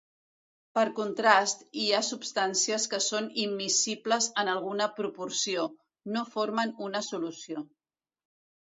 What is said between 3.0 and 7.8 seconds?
són immiscibles en alguna proporció, no formen una solució.